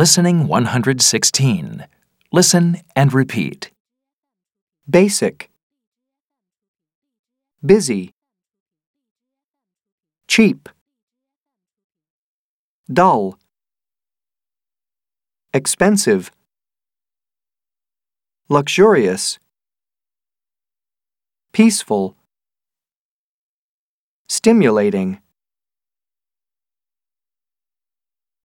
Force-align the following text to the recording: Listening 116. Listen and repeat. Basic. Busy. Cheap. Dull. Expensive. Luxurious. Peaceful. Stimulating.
Listening 0.00 0.48
116. 0.48 1.84
Listen 2.32 2.80
and 2.96 3.12
repeat. 3.12 3.70
Basic. 4.88 5.50
Busy. 7.62 8.14
Cheap. 10.26 10.70
Dull. 12.90 13.38
Expensive. 15.52 16.30
Luxurious. 18.48 19.38
Peaceful. 21.52 22.16
Stimulating. 24.30 25.20